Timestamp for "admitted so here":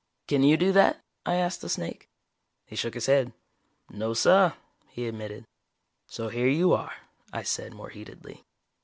5.07-6.47